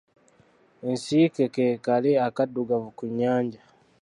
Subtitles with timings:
[0.89, 3.61] Ensiike ke kale akaddugavu ku nnyanja.